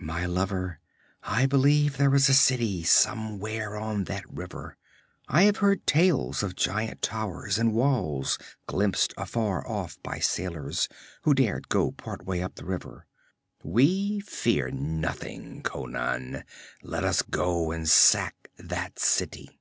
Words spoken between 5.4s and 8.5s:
have heard tales of giant towers and walls